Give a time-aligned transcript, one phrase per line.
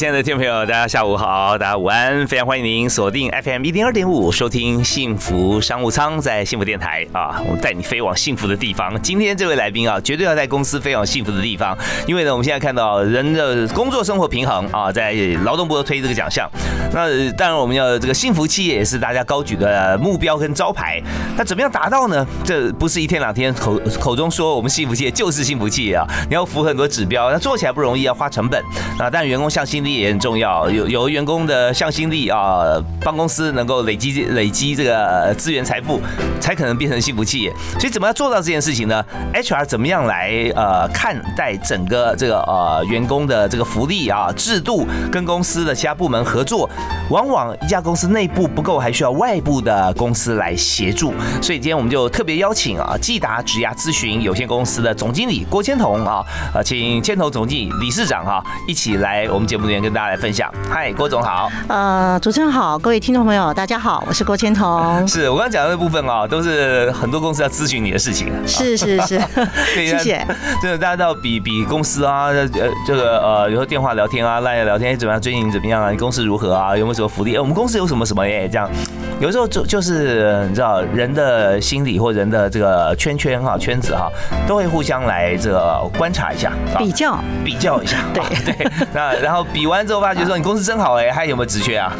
[0.00, 8.98] 亲爱的听众朋友，大家下午好，大家午安，非常欢迎您锁定 FM 一零二点五，收听幸福商务舱，在幸福电台啊，我们带你飞往幸福的地方。
[9.02, 11.76] 今天这位来宾啊，绝对要在公司飞往幸福的地方，
[12.06, 15.12] 因为呢，我们现在看到人的工作生活平衡啊，在
[15.44, 16.48] 劳动部推这个奖项。
[16.94, 20.98] 那当然，我们要这个幸福企业也是大家高举的目标跟招牌。
[21.36, 22.26] 那怎么样达到呢？
[22.42, 28.64] 这不是一天两天口口中说我们幸福企业就是幸福企业啊，你要符合很多指标，那做起来不容易，要花成本
[28.98, 29.10] 啊。
[29.10, 29.80] 但员工向心。
[29.80, 32.62] 力也很重要，有有员工的向心力啊，
[33.00, 36.00] 帮公司能够累积累积这个资源财富，
[36.40, 37.52] 才可能变成幸福企业。
[37.78, 46.68] 所以怎么样做到这件事情呢？HR 怎么样来呃看待整个这个呃员工的这个福利啊制度，跟公司的其他部门合作，
[47.10, 51.12] 往往一家公司内部不够，还需要外部的公司来协助。
[51.42, 56.24] 所以今天我们就特别邀请啊，季达职涯咨询有限公司的总经理郭千彤啊，
[56.54, 59.79] 呃，请千彤总经理理事长哈一起来我们节目里面。
[59.80, 69.20] 跟大家来分享，嗨，郭总好，呃，主持人好，各位听众朋友大家好，我是郭千彤， 是我刚刚讲的部分啊，都是很多公司要咨询你的事情，是是是，
[69.74, 70.26] 谢谢，
[70.60, 72.48] 真的大家都要比比公司啊，呃，
[72.86, 77.34] 这个呃，有时候电话聊天啊，赖聊天怎么样，最近怎么样啊，你公司如何啊，有没有什么福利？
[77.36, 78.48] 哎我们公司有什么什么耶？
[78.48, 78.68] 这样，
[79.20, 84.10] 有时候就就是你知道人的心理或人的这个圈圈哈圈子哈，
[84.46, 89.70] 都会互相来这个观察一下，比较比较一下，对对， 那然后比。
[89.70, 91.92] 完之后发觉说你公司真好哎，还有没有职缺啊？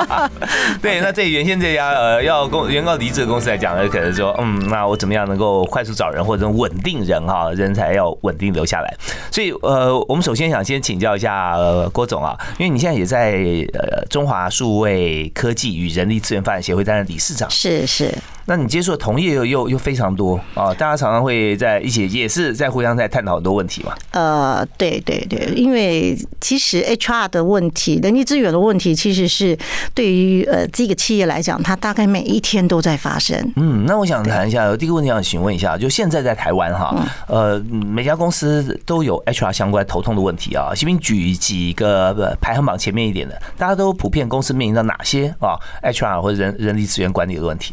[0.80, 8.94] 对，那这原先这家呃要公原告离职的公司来讲呢，可能说嗯，那我怎么样能够快速找人或者稳定人哈，人才要稳定留下来。
[9.30, 11.54] 所以呃，我们首先想先请教一下
[11.92, 13.32] 郭总啊，因为你现在也在
[13.74, 18.12] 呃中华数位科技与人力资源发展协会担任理事长，是是。
[18.46, 23.94] 那你接触的同业又又又非常多啊，大家常常会在一起，也是在互相在探讨很多问题嘛。
[24.10, 29.56] 呃，对对对，因为其实 HR 的问题、人力资源的问题，其实是
[29.94, 33.52] 对于呃这个企业来讲，它大概每一天都在发生。
[33.56, 36.94] 嗯，那我想谈一下，第一个问题想询问一下，就现在在台湾哈，
[37.28, 40.72] 呃，每家公司都有 HR 相关头痛的问题啊。
[40.74, 47.72] 先举几个排行榜前面一点的，大家都普遍公司面临到哪些啊 HR 或者人人力资源管理的问题？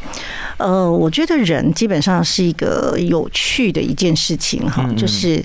[0.60, 5.42] 呃，我觉得人基本上是一个有趣的一件事情哈，就是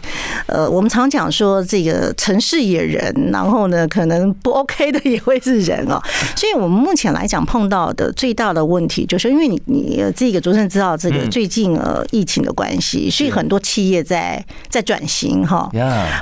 [0.47, 6.03] 呃，我们常讲说这个城市也人，然后呢，可能不 OK 的也会是人哦。
[6.35, 15.71] 所以我们目前来讲碰到的最大的问题，就是因为你你这个主持人知道这个最近呃疫情的关系，所以很多企业在在转型哈，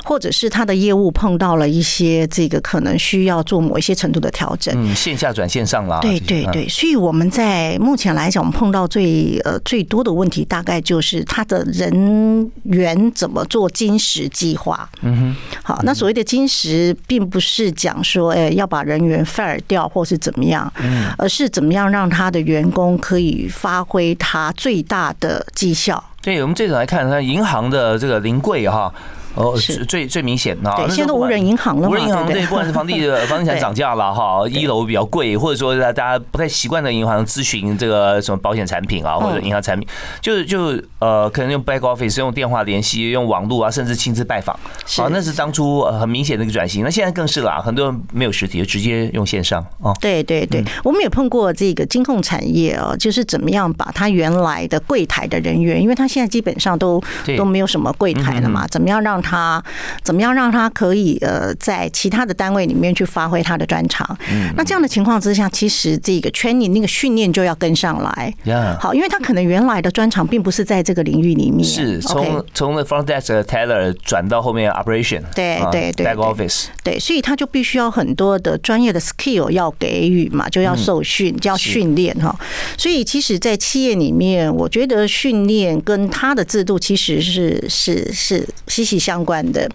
[0.04, 8.81] 或者是他的业务碰到了一些这个可能需要做某一些程度的调整，嗯，线下转线上啦，对对对，所以我们在目前来讲，我们碰到。
[8.86, 14.88] 最呃最多的问题大概就是他的人员怎么做金石计划。
[15.00, 26.02] 嗯哼，好，那所谓的金石，并不是讲说哎要把人员 fire 掉或是怎么样，嗯，而是怎么样让他的员工可以发挥他最大的绩效。
[26.22, 28.92] 对，我们这种来看，看银行的这个临柜哈。
[29.34, 30.72] 哦，是最最明显的。
[30.76, 39.88] 对，现在都无人银行了无人银行对，不管是房地 房地产涨价了哈，一楼比较贵，或者说大家不太习惯的银行咨询这个什么保险产品啊，或者银行产品，
[40.20, 44.58] 就就呃，可能用 back office 用电话联系，用网络啊，甚至亲自拜访。
[44.96, 46.84] 好，那是当初很明显的一个转型。
[46.84, 49.64] 那现在更是啦，很多人没有实体，就直接用线上。
[49.80, 57.02] 哦，对对对，我们也碰过这个金控产业哦，就是怎么样把他原来的柜台的人员，因为他现在基本上都
[57.36, 59.62] 都没有什么柜台了嘛，怎么样让他
[60.02, 64.06] 怎么样让他可以呃在其他的单位里面去发挥他的专长？
[64.30, 68.34] 嗯，那这样的情况之下，其实这个 training 那个训练就要跟上来。
[68.80, 82.34] 好，因为他可能原来的专长并不是在这个领域里面，是从从 the front desk teller 转到后面 operation，对对对，back office，对，所以他就必须要很多的专业的 skill 要给予嘛，就要受训，就要训练哈。
[82.78, 89.42] 所以其实，在企业里面，我觉得训练跟他的制度其实是是是息息相关。
[89.52, 89.68] 的，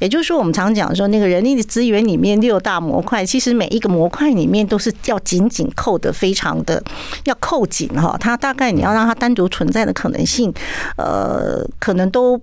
[0.00, 6.82] 也就是说，我们常讲说，那个人力的资源里面六大模块，其实每一个模块里面都是要紧紧扣的，非常的
[7.24, 8.16] 要扣紧哈。
[8.20, 10.52] 它大概你要让它单独存在的可能性，
[10.96, 12.38] 呃，可能都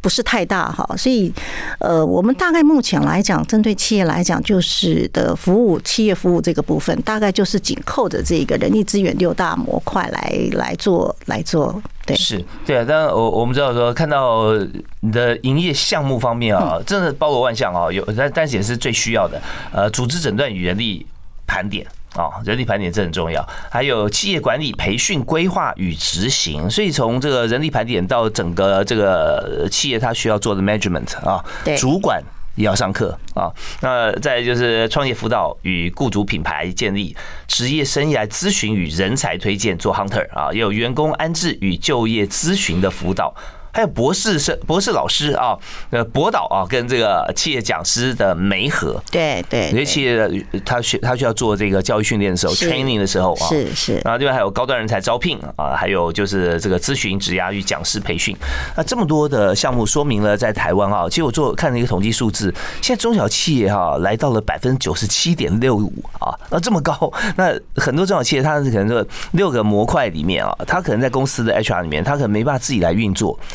[0.00, 1.32] 不是太大哈，所以
[1.78, 11.82] 呃，我们大概目前来讲，针对企业来讲，就是的服务企业服务这个部分，大概就是紧扣着这个人力资源六大模块来来做来做。
[12.06, 12.84] 对，是对啊。
[12.84, 14.52] 当然，我我们知道说，看到
[15.00, 21.06] 你的营业项目方面啊，真的包罗万象啊，有但但是也是最需要的，呃，组织诊断与人力
[21.46, 21.86] 盘点。
[22.20, 31.42] 哦，人力盘点这很重要，还有企业管理培训规划与执行，所以从这个人力盘点到整个这个企业它需要做的 management 啊，
[31.78, 32.22] 主管
[32.56, 33.50] 也要上课啊。
[33.80, 37.16] 那再就是创业辅导与雇主品牌建立，
[37.48, 43.34] 职业生涯咨询与人才推荐做 hunter 啊，也有员工安置与就业咨询的辅导。
[43.72, 45.56] 还有博士生、博士老师啊，
[45.90, 58.36] 呃，博导啊，跟这个企业讲师的媒合，对对，有些企业他需他需要做这个教育训练的时候，training 的时候啊，是是，然后另外还有高端人才招聘啊，还有就是这个咨询、职涯与讲师培训，
[58.76, 62.52] 那这么多的项目，说明了在台湾啊，其实我做看了一个统计数字，
[62.82, 73.38] 现在中小企业哈来到了百分之九十七点六五啊，那这么高，那很多中小企业它是可能说六个模块里面啊，它可能在公司的 HR 里面，它可能没办法自己来运作。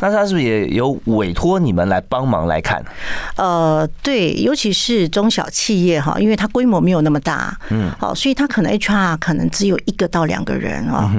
[0.00, 2.84] 那他是不是也有委托你们来帮忙来看？
[3.36, 11.12] 呃，对，尤其是中小企业哈，因为它规模没有那么大，嗯，好，所以他可能 HR 可能只有一个到两个人啊，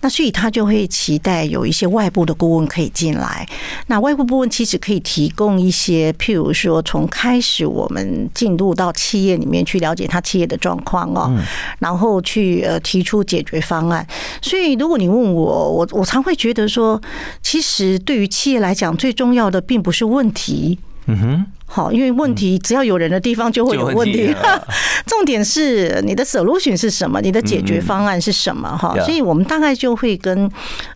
[0.00, 3.46] 那所以他就会期待有一些外部的顾问可以进来。
[3.86, 11.30] 那外部顾问其实可以提供一些，譬如说从开始我们进入到企业里面去了解他企业的状况哦，
[11.78, 14.06] 然后去呃提出解决方案。
[14.42, 17.00] 所以如果你问我，我我常会觉得说，
[17.42, 20.78] 其实对于企业来讲，最重要的并不是问题。
[21.06, 21.46] 嗯哼。
[21.66, 24.32] 好，因为问题只要有人的地方就会有问题。
[25.06, 27.20] 重点是你的 solution 是什么？
[27.20, 28.76] 你的解决方案是什么？
[28.76, 30.48] 哈，所以我们大概就会跟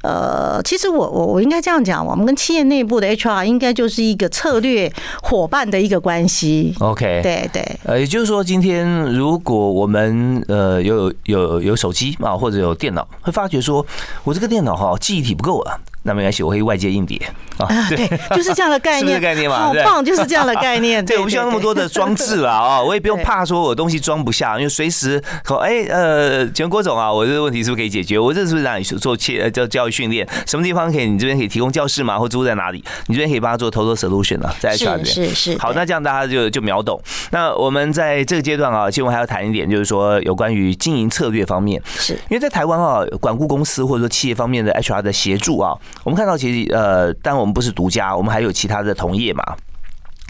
[0.02, 4.92] 呃，其实我我我应该这样讲，我们跟企业内部的 HR 应该就是一个策略
[5.22, 6.72] 伙伴的一个关系。
[6.78, 7.64] OK，对对。
[7.82, 13.84] 呃，也就是说，今天如果我们呃有有有手机啊，或者有电脑，会发觉说
[14.22, 17.20] 我这个电脑哈记忆体不够了，那没关系，我可以外接硬碟
[17.58, 17.68] 啊。
[17.90, 20.78] 对，就是这样的概念， 概念嘛，好棒，就是这样的概。
[20.78, 22.80] 念 对，我不需要那么多的装置了啊！
[22.82, 28.16] 我也不用怕说我东西装不下，因为随时说哎呃，请郭总啊，我这个问题是不是可以解决？
[28.16, 30.26] 我这是不是让你做切教教育训练？
[30.46, 31.06] 什么地方可以？
[31.06, 32.16] 你这边可以提供教室吗？
[32.16, 32.82] 或租在哪里？
[33.08, 37.00] 你这边可以帮他做 total solution 啊，在 HR 这边是是好，那这样大家就就秒懂。
[37.32, 49.42] 那我们在这个阶段啊，其实我还要谈一点，就是说有关于经营策略方面，是因为在台湾啊，管顾公司或者说企业方面的 HR 的协助啊，我们看到其实呃，但我们不是独家，我们还有其他的同业嘛。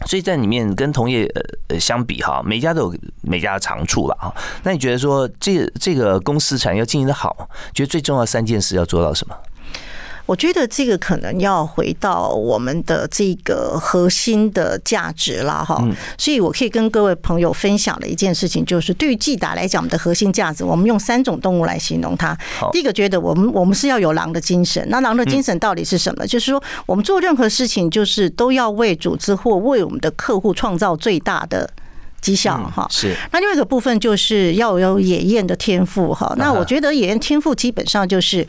[0.06, 1.24] 所以在里面跟同业
[1.68, 4.32] 呃相比哈，每家都有每家的长处了啊。
[4.62, 9.36] 那你觉得说这这个公司产业要经营的好，觉得最重要三件事要做到什么？
[10.28, 15.82] 我觉得这个可能要回到我们的这个核心的价值了哈，
[16.18, 22.36] 所以我可以跟各位朋友分享的一件事情，就是对于季达来讲，我们的核心价值，我们用三种动物来形容它。
[22.72, 24.86] 第一个，觉得我们我们是要有狼的精神。
[24.90, 26.26] 那狼的精神到底是什么？
[26.26, 31.70] 就是说，我们做任何事情，就是都要为组织或为我们的客户创造最大的。
[32.20, 36.34] 绩效哈是，那另外一个部分就是要有野宴的天赋哈。
[36.36, 38.46] 那我觉得野宴天赋基本上就是，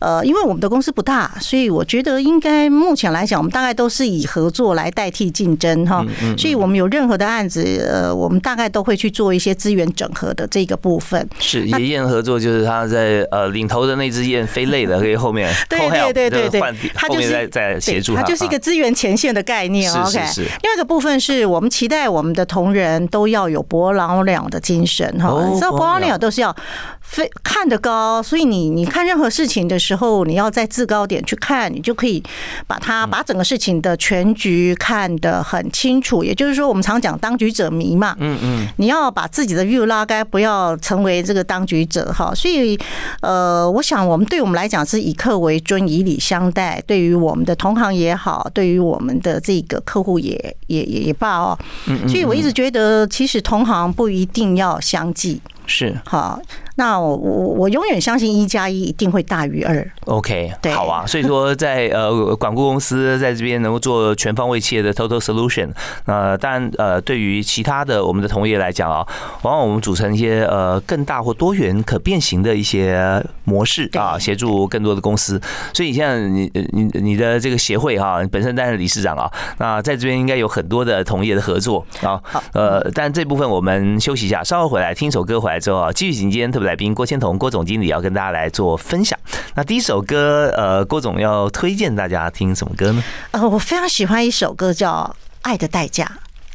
[0.00, 6.04] 呃，因为我们的公司不大，所以我觉得应该目前来讲，我们大概都是以合作来代替竞争哈。
[6.36, 11.28] 所以我们有任何的案子，呃，我们大概都会去做一些资源整合的这个部分。
[11.38, 16.60] 是野宴合作，就是他在呃领头的那只雁飞累了， 可以后面对对对对对，
[16.92, 19.90] 他就是在在协助他，就是一个资源前线的概念。
[19.92, 23.06] OK，另外一个部分是我们期待我们的同仁。
[23.12, 26.56] 都要有伯劳鸟的精神哈，你知道博朗鸟都是要
[27.02, 32.22] 飞看得高，所以你你看任何事情的时候，你要在制高点去看，你就可以
[32.66, 36.24] 把它把整个事情的全局看得很清楚。
[36.24, 42.34] 也就是说，我们常讲当局者迷嘛，嗯嗯，你要把自己的 view 拉开，不要成为这个当局者哈。
[42.34, 42.78] 所以
[43.20, 46.82] 呃，我想我们对我们来讲是以客为尊，以礼相待。
[46.86, 51.58] 对于我们的同行也好，对于我们的这个客户也也也也罢哦。
[52.08, 53.06] 所以我一直觉得。
[53.12, 56.40] 其实同行不一定要相继，是好。
[56.76, 59.86] 那我我我永远相信一加一一定会大于二。
[60.06, 61.06] OK，好啊。
[61.06, 65.70] 所以说，在呃管顾公司在这边能够做全方位企业的 total solution。
[66.06, 69.06] 呃，当然呃，对于其他的我们的同业来讲啊，
[69.42, 75.40] 往往我们组成一些呃更大或多元可变形的一些模式啊，协助更多的公司。
[75.72, 82.20] 所以现在你你你的这个协会哈，本身担任理事长啊，那在这边应该有很多的同业的合作啊。
[82.52, 85.60] 呃，但这部分我们休息一下，稍后回来听首歌回来。
[85.62, 89.18] 之后啊，继续请今天特别来宾郭千彤郭总经理要跟大家来做分享。
[89.54, 93.02] 那第一首歌，呃，郭总要推荐大家听什么歌呢？
[93.32, 96.04] 呃，我非常喜欢一首歌叫《爱的代价》。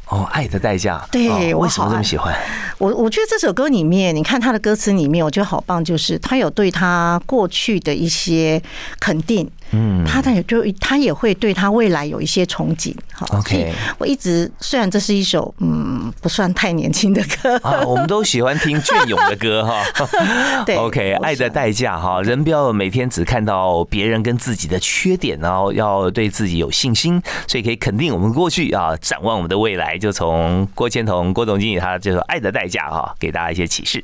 [0.08, 1.06] 哦，爱的代价。
[1.12, 2.34] 对，为什么这么喜欢？
[2.78, 8.62] 我我觉得这首歌里面，你看他的歌词里面，我觉得好棒，就是他有对他过去的一些
[8.98, 9.50] 肯定。
[9.72, 12.94] 嗯，他他也就他也会对他未来有一些憧憬。
[13.12, 13.72] 好，OK。
[13.98, 19.82] 我一直虽然这是一首嗯不算太年轻的歌啊，我们都喜欢听隽永的歌哈。
[20.64, 21.12] 对，OK。
[21.22, 29.98] 爱的代价哈，人不要每天只看到别人跟自己的缺点，然后要对自己有信心，所以可以肯定我们过去啊，展望我们的未来。
[29.98, 34.02] 就从郭千彤郭总经理他就说爱的代价哈，给大家一些启示。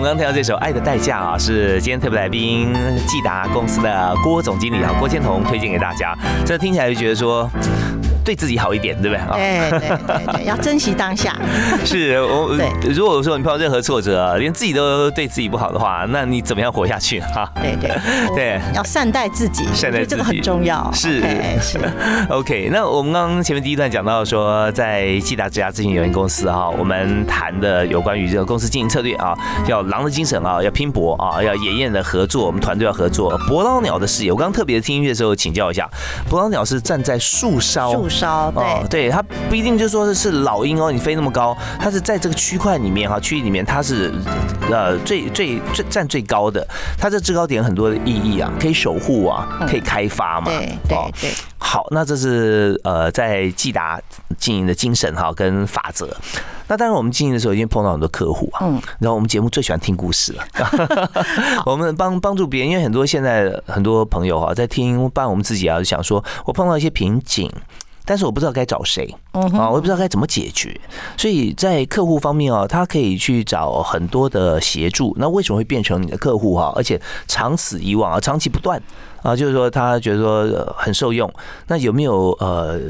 [0.00, 2.72] 们刚听到这首《爱的代价》啊，是今天特别来宾
[3.06, 6.16] 季达公司的郭总经理啊郭千彤推荐给大家。
[6.46, 7.48] 这听起来就觉得说。
[8.22, 9.40] 对自己好一点，对不对？
[9.70, 11.34] 对对对对，要珍惜当下。
[11.86, 12.54] 是我。
[12.54, 17.50] 对，如果说你碰到任何挫折，连自己都对自己不好的话，那你怎么样活下去哈？
[17.62, 17.90] 对对
[18.36, 20.88] 对，要善待自己，善待这个很重要。
[20.92, 21.22] 是
[21.62, 21.78] 是。
[22.28, 29.34] OK，那我们刚刚前面第一段讲到说，在季达之家咨询有限公司哈，我们谈的有关于这个公司经营策略啊，
[29.66, 33.36] 要狼的精神啊，要拼搏啊，要野雁的合作，我们团队要合作。
[33.46, 35.88] 伯劳鸟的事业，我刚刚特别听音乐的时候请教一下，
[36.28, 37.92] 伯劳鸟是站在树梢。
[37.92, 44.12] 树梢对对，它不一定就说是老鹰哦，你飞那么高，它是在这个区块里面哈，区域里面它是
[44.70, 46.66] 呃最最最占最高的，
[46.96, 51.30] 它这制高点很多的意义啊，可以守护啊，可以开发嘛，对对对。
[51.58, 54.00] 好，那这是呃在季达
[54.38, 56.08] 经营的精神哈跟法则。
[56.70, 60.44] 那当然我们经营的时候已经碰到很多客户啊，嗯，然后我们节目最喜欢听故事了，
[61.66, 67.50] 我们帮帮助别人，因为很多现在很多朋友啊在听，帮我们自己啊就想说，我碰到一些瓶颈。
[68.02, 70.80] 但是我不知道该找谁啊，我也不知道该怎么解决，
[71.16, 75.14] 所以在客户方面啊，他可以去找很多的协助。
[75.18, 76.72] 那为什么会变成你的客户哈？
[76.74, 78.82] 而且长此以往啊，长期不断
[79.22, 81.32] 啊，就是说他觉得说很受用。
[81.68, 82.80] 那有没有呃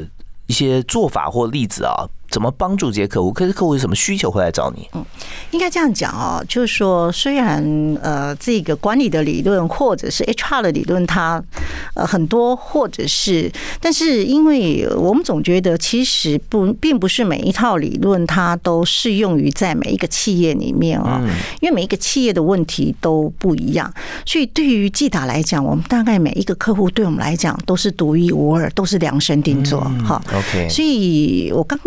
[0.47, 2.07] 一些做法或例子啊？
[2.31, 3.31] 怎么帮助这些客户？
[3.31, 4.87] 可是客户有什么需求会来找你？
[4.93, 5.05] 嗯，
[5.51, 7.61] 应该这样讲哦，就是说，虽然
[8.01, 11.43] 呃，这个管理的理论或者是 HR 的理论，它
[11.93, 21.21] 呃很多，或者是，但是因为我们总觉得，其实不，并不是每一套理论它都适用于在每一个企业里面啊，
[21.59, 23.93] 因为每一个企业的问题都不一样，
[24.25, 30.21] 所以对于季达来讲，我们大概每一个客户对我们来讲都是独一无二，都是量身定做哈。
[30.33, 31.77] OK，所以我刚。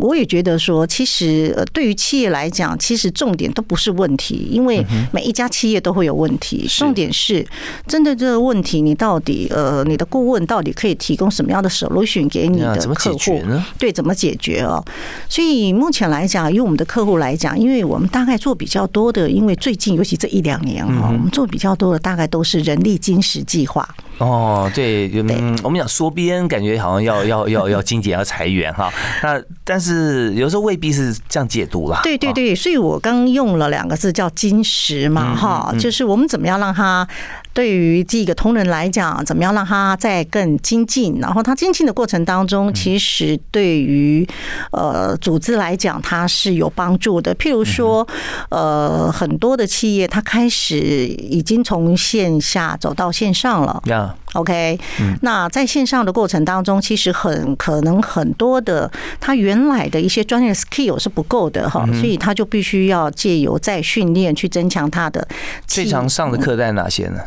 [0.00, 6.66] 我也觉得说，其实呃，对于企业来讲，其实重点都不是问题，因为每一家企业都会有问题。
[6.68, 7.44] 重点是，
[7.86, 13.42] 针对这个问题，你到底呃，你的顾问到底可以提供什么样的 solution 给你的客户？
[13.78, 14.84] 对，怎么解决哦？
[15.28, 23.88] 所以目前来讲，以我们的客户来讲，因为我们大概做比较多的，因为最近尤其这一两年哈，我们做比较多的大概都是人力金石计划。
[24.18, 28.92] 哦，对，嗯，我们讲缩编，感觉好像要要要要精简，要裁员哈。
[29.22, 32.00] 那但是有时候未必是这样解读啦。
[32.02, 37.08] 对对对，所以我刚用了两个字叫“金石”嘛，哈，就是我们怎么样让它。
[37.52, 41.18] 对于这个同仁来讲，怎么样让他再更精进？
[41.20, 44.26] 然后他精进的过程当中，其实对于
[44.72, 47.34] 呃组织来讲，它是有帮助的。
[47.34, 48.06] 譬如说，
[48.50, 53.82] 呃，很多的企业它开始已经从线下走到线上了。
[54.34, 54.78] OK，
[55.22, 58.88] 那在线上的过程当中，其实很可能很多的
[59.18, 65.26] 他原来的一些专业 skill 是不够的哈，所以他就必须要借由再训练去增强他的。
[65.66, 67.20] 最常上的课在哪些呢？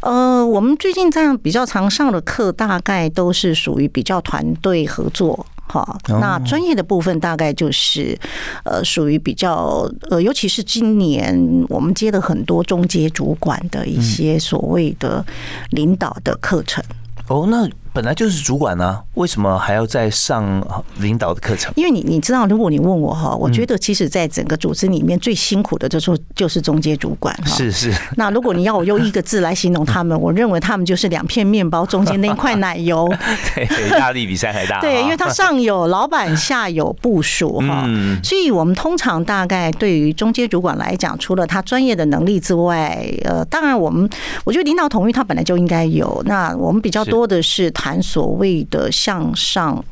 [0.00, 5.98] 呃，我们最近这样比较常上的课，大概都是属于比较团队合作，哈。
[6.20, 8.18] 那专业的部分大概就是
[8.64, 11.36] 呃，属于比较呃，尤其是今年
[11.68, 15.24] 我们接了很多中阶主管的一些所谓的
[15.70, 16.82] 领导的课程。
[17.28, 17.68] 哦，那。
[17.92, 20.64] 本来就是主管呢，为什么还要再上
[20.98, 21.72] 领导的课程？
[21.76, 27.46] 因为你你知道，如果你问我哈，我觉得其实在整个组织里面最辛苦的就是就是中阶主管哈。
[27.46, 27.92] 是是。
[28.16, 33.12] 那如果你要我用一个字来形容他们，我认为他们就是两片面包中间那一块奶油。
[33.56, 33.66] 对，
[33.98, 34.80] 压力比赛还大。
[34.80, 37.82] 对，因为他上有老板，下有部署哈。
[37.86, 38.22] 嗯。
[38.22, 44.08] 所以我们通常大概对于中阶主管来讲，除了他专业的能力之外，呃，当然我们
[44.44, 46.22] 我觉得领导统御他本来就应该有。
[46.26, 47.77] 那我们比较多的是他。
[47.78, 49.82] 谈所谓的向上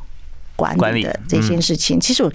[0.57, 2.29] 管理的这件事情，其实，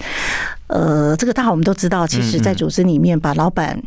[0.65, 3.79] 呃，这个大家我们都知道，其实，在组织里面把老板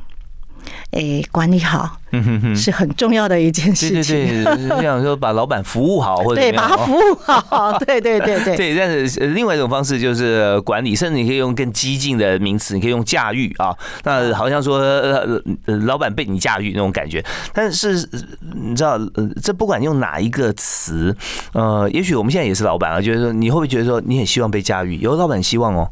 [0.93, 4.45] 哎，管理好嗯哼哼，是很重要的一件对事对情。
[4.45, 7.77] 对，这样说把老板服务好，或者对，把他服务好。
[7.81, 8.57] 对对对对。
[8.57, 13.77] 对， 但是呃另外一种方式就是管理，甚至你可以用更激进的名词，你可以用驾驭啊。
[14.05, 18.21] 那好像说呃呃老板被你驾驭那种感觉，但是呃
[18.55, 21.15] 你知道，呃，这不管用哪一个词，
[21.53, 24.97] 呃，也许我们现在也是老板啊，就是说你会不会觉得说你很希望被驾驭？
[24.99, 25.91] 有的老板希望哦。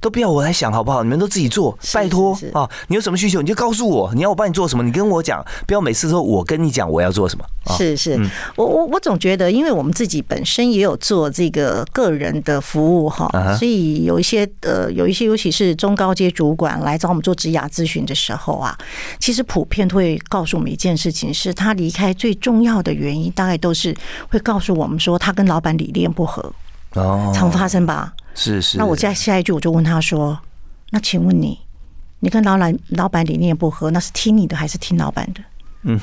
[0.00, 1.02] 都不要我来想好不好？
[1.02, 2.68] 你们都自己做，拜托啊！
[2.88, 7.76] 你有什么需求你就告诉我，你要我帮你做什么，你跟我讲，不要每次都我跟你讲我要做什么啊。
[7.76, 18.76] 是是嗯，我我我总觉得，因为我们自己本身也有做这个个人的服务哈，所以有一些呃有一些，尤其是中高阶主管来找我们做职涯咨询的时候啊，
[19.18, 23.94] 其实普遍都会告诉我们一件事情，是他离开最重要的原因，大概都是
[24.28, 26.52] 会告诉我们说他跟老板理念不合，
[27.02, 28.12] 哦，常发生吧？
[28.34, 28.78] 是是。
[28.78, 30.38] 那我在下一句我就问他说
[30.90, 31.58] ：“那请问你，
[32.20, 35.40] 你跟老板老板理念不合，那是听你的还是听老板的？”
[35.82, 35.98] 嗯，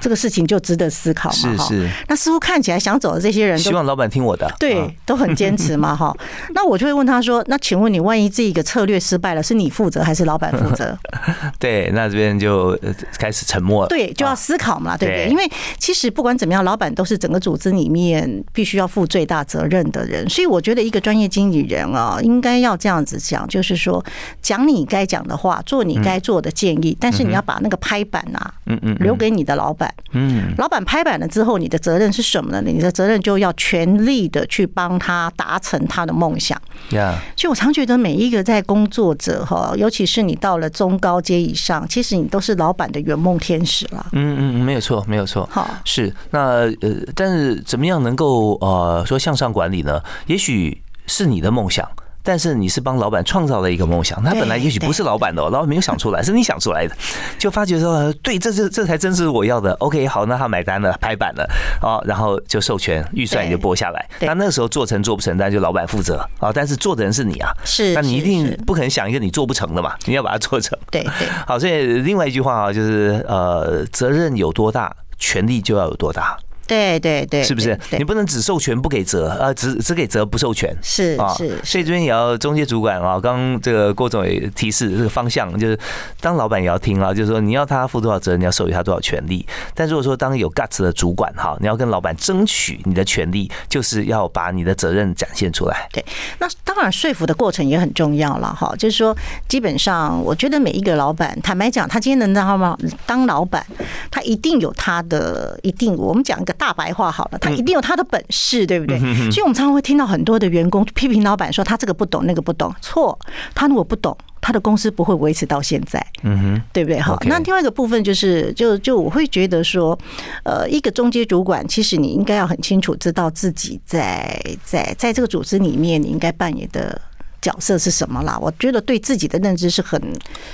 [0.00, 1.56] 这个事情就值得思考嘛。
[1.56, 4.46] 哈是是，那似乎看起来想走的这些人都希望老板听我的。
[4.46, 6.14] 啊对都很坚持嘛， 哈。
[6.54, 10.96] 那我就会问他说：“那请问你，万一这个策略失败了，是你负责还是老板负责？”
[11.58, 13.88] 对，那这边就呃开始沉默了。
[13.88, 15.28] 对，就要思考嘛，对不对？
[15.28, 15.48] 因为
[15.78, 24.04] 其实不管怎么样，老板都是整个组织里面必须要负最大责任的人，所以我觉得一个专业经理人啊，应该要这样子讲，就是说
[24.42, 29.85] 讲你该讲的话，做你该做的建议，但是你要把那个拍板啊嗯嗯留给你的老板。
[30.12, 32.62] 嗯，老板拍板了之后，你的责任是什么呢？
[32.64, 36.60] 你的责任就要全力的去帮他达成他的梦想。
[36.90, 44.06] 呀，所以我常觉得每一个在工作者哈，尤其是你到了中高阶以上，其实你都是老板的圆梦天使了。
[44.12, 45.48] 嗯嗯嗯，没有错，没有错。
[45.50, 46.40] 好，是那
[46.80, 50.00] 呃，但是怎么样能够呃说向上管理呢？
[50.26, 51.86] 也许是你的梦想。
[52.26, 56.96] 但是你是帮老板创造了一个梦想，他本来也许不是老板的、哦，老板没有想出来，是你想出来的，
[57.38, 59.72] 就发觉说，呃对，这这这才真是我要的。
[59.74, 61.48] OK，好，那他买单了，拍板了，
[61.80, 64.08] 哦，然后就授权，预算也就拨下来。
[64.18, 66.50] 对那那时候做成做不成，那就老板负责啊。
[66.52, 70.76] 但是做的人是你啊，是，那你一定不可能想一个你做不成的嘛，你要把它做成。
[70.90, 77.78] 对对 好，所以另外一句话啊，就是呃，责任有多大，权力就要有多大，对对对，是不是？
[77.98, 80.70] 你不能只授权不给责，呃，只只给责不授权。
[81.18, 85.78] 啊，是是所以这边也要中介主管啊，刚刚这个郭总也提示这个方向，就是
[86.20, 89.46] 当老板也要听啊，就是说你要他负多少责任，你要授予他多少权利。
[89.74, 95.88] 但如果说当有 guts 的主管哈，你要跟老板争取你的权利，就是要把你的责任展现出来。
[95.92, 96.04] 对
[96.38, 98.74] 那当然，说服的过程也很重要了哈。
[98.76, 99.16] 就是说，
[99.48, 102.76] 基本上，我觉得每一个老板，坦白讲，他今天能当吗
[103.06, 103.64] 当老板，
[104.10, 105.96] 他一定有他的一定。
[105.96, 108.98] 我们讲一个大白话好了，他一定有他的本事，对不对？
[109.30, 112.74] 所以，我们常常会听到很多的员工批评老板说他这个不懂，那个不懂。
[112.80, 113.18] 错，
[113.54, 114.16] 他如果不懂。
[114.38, 117.00] 他的公司不会维持到现在，嗯哼，对不对？
[117.00, 119.98] 好，OK 那另外一个部分就是，就就我会觉得说，
[120.44, 127.00] 呃，一个中阶主管，其实你应该要很清楚知道自己在在在这个组织里面，你应该扮演的
[127.40, 128.38] 角色是什么啦。
[128.40, 130.00] 我觉得对自己的认知是很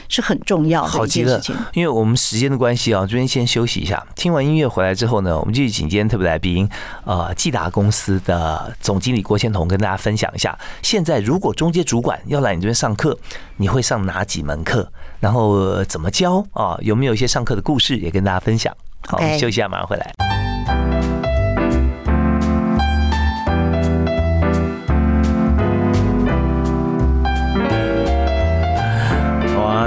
[0.09, 4.05] 是很重要的好极了一件事情。，因为我们时间的关系啊，这边先休息一下。
[4.15, 6.69] 听完音乐回来之后呢，我们继续请今天特别来宾，
[7.05, 13.19] 呃，季达公司的总经理郭先彤跟大家分享一下，现在如果中介主管要来你这边上课，
[13.57, 14.91] 你会上哪几门课？
[15.21, 16.77] 然后呃怎么教啊？
[16.81, 18.77] 有没有一些上课的故事也跟大家分享？
[19.07, 20.32] 好，休息一下，马上回来。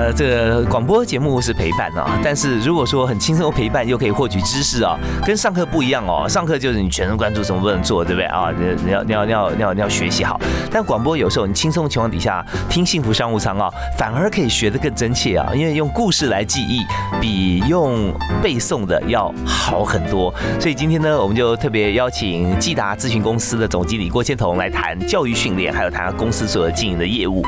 [0.05, 6.27] 哇，这个广播节目是陪伴啊，但是如果说很轻松陪伴，又可以获取知识啊，跟上课不一样哦。
[6.29, 8.51] 上课就是你全神贯注，什么不能做，对不对啊？
[8.57, 10.39] 你你要你要你要你要你要学习好。
[10.71, 16.81] 但广播有时候你轻松的情况底下听幸福商务舱啊，反而可以学得更真切啊，因为用故事来记忆，
[17.19, 20.33] 比用背诵的要好很多。
[20.59, 27.43] 所以今天呢，我们就特别邀请季达咨询公司的总经理郭千彤来谈教育训练，还有谈公司所经营的业务。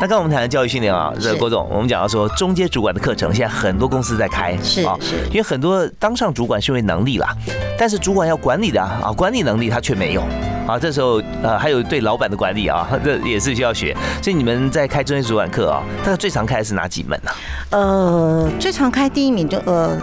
[0.00, 4.98] 刚刚我们谈的教育训练啊，这郭总，我们讲到说中阶主管的课程，现在很多公司在开啊，是啊
[5.30, 7.34] 因为很多当上主管是因为能力啦，
[7.78, 10.22] 但是主管要管理的啊，啊管理能力他却没有。
[10.66, 13.94] 啊，这时候呃还有对老板的管理啊， 这也是需要学。
[14.22, 17.36] 所以你们在开中阶主管课啊，大概最常开的是哪几门啊？
[17.70, 19.98] 呃，最常开第一名就呃。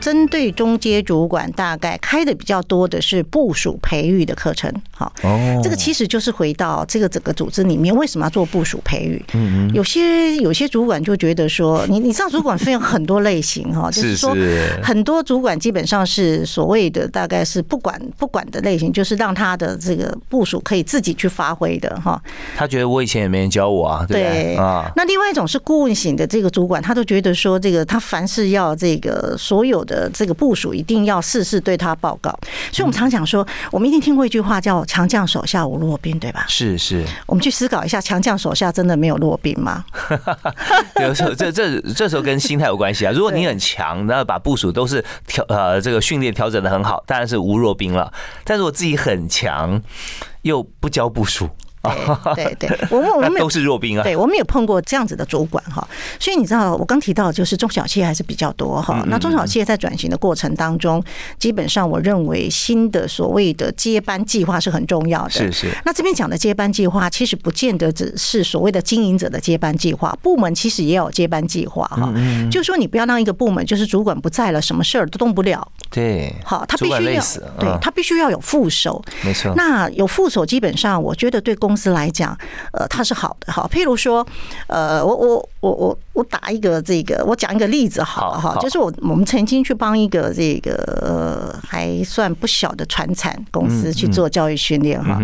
[0.00, 9.24] 针对中阶主管，大概开的比较多的是部署培育的课程好，哦，这个其实就是回到这个整个组织里面为什么要做部署培育？
[9.32, 14.36] 嗯嗯，有些有些主管就觉得说，你你知道主管分有很多类型哈， 就是说
[14.82, 22.20] 很多主管基本上是所谓的大概是不管不管的类型，就是让他的这个部署可以自己去发挥的哈。
[22.56, 24.90] 他觉得我以前也没人教我啊，对啊。
[24.96, 32.30] 那另外一种是顾问型的这个主管，他都觉得说这个他凡事要这个所有的这个部署一定要事事对他报告，
[32.72, 36.46] 所以我们常讲说，我们一定听过一句话叫“强将手下无弱兵”，对吧？
[36.48, 37.04] 是是。
[37.26, 39.84] 我们去思考一下，强将手下真的没有弱兵吗？
[41.00, 43.12] 有时候这这这时候跟心态有关系啊。
[43.12, 48.12] 如果你很强，那把部署都是调呃这个训练调整的很好，当然是无弱兵了。
[48.42, 49.80] 但是我自己很强，
[50.42, 51.48] 又不教部署。
[52.34, 54.02] 对 对，我们我们都是弱兵啊。
[54.02, 55.86] 对，我们有碰过这样子的主管哈，
[56.18, 59.04] 所以你知道，我刚提到就是中小企业还是比较多哈。
[59.08, 61.02] 那中小企业在转型的过程当中，
[61.38, 65.30] 基本上我认为新的所谓的接班计划是很重要的。
[65.30, 65.68] 是是。
[65.84, 72.12] 那这边讲的接班计划，其实不见得只是所谓的经营者的接班计划，部门其实也有接班计划哈。
[72.16, 75.66] 嗯就说你不要让一个部门就是主管不在了，什么事儿都动不了。
[75.90, 76.34] 对。
[76.44, 77.22] 好，他必须要
[77.58, 79.02] 对他必须要有副手。
[79.22, 79.52] 没错。
[79.56, 82.36] 那有副手，基本上我觉得对公司来讲，
[82.72, 83.52] 呃，它是好的。
[83.52, 84.26] 好，譬如说，
[84.66, 95.20] 呃，我我我我我打一个这个，我讲一个例子，好了哈，就是我我们曾经去帮一个这个呃还算不小的船产公司去做教育训练哈。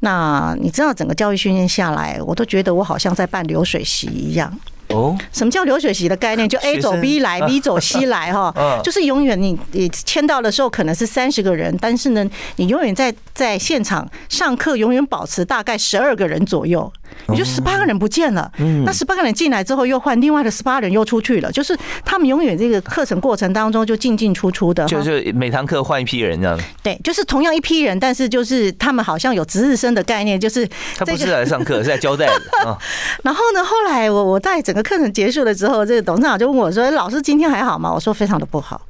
[0.00, 4.50] 那你知道整个教育训练下来，我都觉得我好像在办流水席一样。
[4.90, 6.48] 哦，什么叫流水席的概念？
[6.48, 12.24] 就 A 走 B 来， B 走 C 来，哈，就是永远你你签到的时候可能是三十个人，但是呢，
[12.56, 16.92] 你永远在在现场上课，永远保持大概十二个人左右。
[17.28, 18.50] 也就十八个人不见了，
[18.86, 26.56] 那十八个人进来之后又换另外的十八人又出去了，就是他们永远这个课程过程当中就进进出出的，就是每堂课换一批人这样。
[26.84, 30.64] 对，就是同样一批人，但是就是他们好像有值日生的概念，就是
[30.96, 32.78] 他不是来上课，是在交代的。
[33.24, 38.80] 然后呢，后来我我在整个课程结束了之后，这个董事长就问我说：“老师今天还好吗？”我说：“非常的不好。”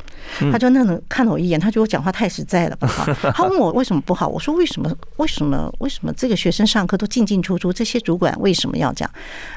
[0.52, 3.04] 他就那能看了我一眼，他觉得我讲话太实在了不好。
[3.34, 4.90] 他问我为什么不好，我说为什么？
[5.16, 5.72] 为什么？
[5.80, 7.72] 为什么这个学生上课都进进出出？
[7.72, 9.10] 这些主管为什么要这样？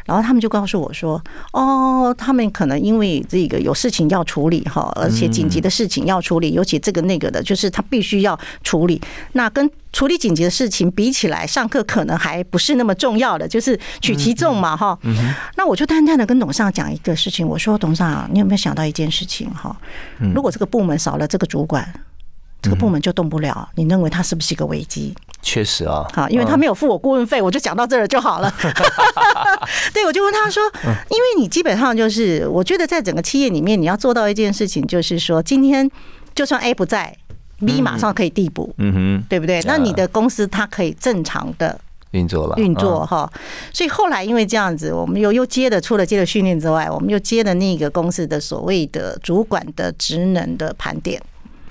[0.05, 1.21] 然后他们就告诉我说
[1.53, 9.01] ：“哦，他们可能因为这个有事情要处理哈，而且紧急的事情要处理，尤其这个那个的，就是他必须要处理。
[9.33, 14.97] 那跟处理紧急的事情比起来，上课可能还不是那么重要的，就是取其重嘛哈。
[15.55, 19.75] 那我就淡淡的跟董事长讲一个事情，我说董事长，你有没有想到一件事情哈？
[20.33, 21.87] 如果这个部门少了这个主管，
[22.61, 23.69] 这个部门就动不了。
[23.75, 25.13] 你认为他是不是一个危机？
[25.41, 28.53] 确实啊，好，因为他没有付我顾问费，我就讲到这儿就好了。
[29.93, 35.89] 对，我就问他说，因为你基本上就是，我觉得在整个企业里面，你要做到一件事情，就是说，今天
[36.33, 37.15] 就算 A 不在。
[37.59, 39.61] B 马上可以递补，嗯哼，对不对？
[39.63, 41.79] 那你的公司它可以正常的
[42.13, 43.31] 运作了，运作哈。
[43.71, 51.21] 所以后来因为这样子，我们又又接的，除了接了训练之外，我们又接了那个公司的所谓的主管的职能的盘点。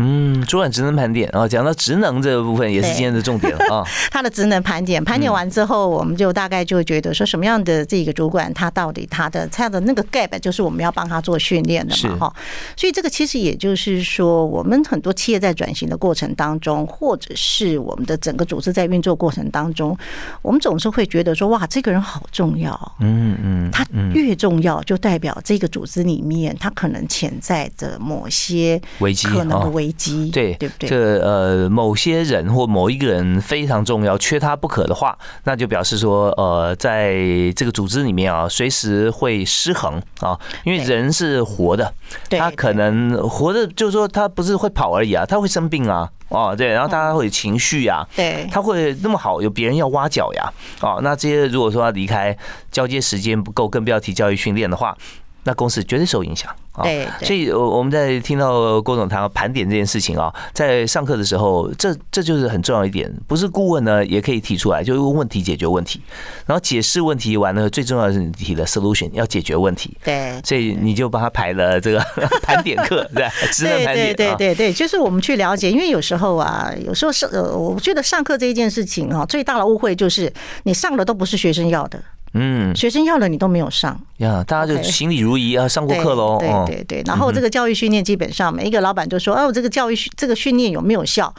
[0.05, 3.85] 嗯，主管职能盘点啊，讲到职能这个部分也是今天的重点 啊。
[4.11, 12.37] 他的职能盘点，盘点完之后，我们就大概就会觉得说，什么样的这个主管，他到底他的他的那个 gap，就是我们要帮他做训练的嘛，哈。
[12.77, 19.97] 所以这个其实也就是说，我们很多企业在转型的过程当中，或者是我们的整个组织在运作过程当中，
[20.43, 29.92] 我们总是会觉得说，哇，这个人好重要，嗯嗯，他越重要，就代表这个组织里面他可能潜在的某些危机，可能的危。
[30.31, 30.89] 对对不对？
[30.89, 37.15] 这呃，某些人或某一个人非常重要，缺他不可的话，那就表示说，呃，在
[37.55, 40.39] 这个组织里面啊，随时会失衡啊。
[40.65, 41.93] 因为人是活的，
[42.31, 52.37] 他可能活的，就是说他不是会跑而已啊，他会生病啊，哦，对，然后大家会有情绪啊，对，他会那么好，有别人要挖角呀，哦，那这些如果说要离开，
[52.71, 54.97] 交接时间不够，更不要提教育训练的话。
[55.45, 56.83] 那公司绝对受影响啊！
[56.85, 66.01] 对，所以我我们在听到郭总谈盘点这件事情啊，在上课的时候，这这就是很重要一点，不是顾问呢也可以提出来，就是问问题解决问题，
[66.47, 69.97] 然后解释问题完了，最重要的是你提的 solution 要解决问题。
[70.05, 71.99] 对，所以你就帮他排了这个
[72.43, 74.15] 盘点课， 对，职能盘点。
[74.15, 82.01] 对对对对，就是我们去了解，因为有时候啊，有时候是呃，我觉得上课这一件事情啊，最大的误会就是你上的都不是学生要的。
[82.35, 84.01] 嗯，学生要了你都没有上。
[84.19, 86.39] 呀，大家就心里如仪啊，上过课喽。
[86.39, 91.35] 对对对，然后这个教育训练基本上每一个老板都说，哦，这个教育这个训练有没有效？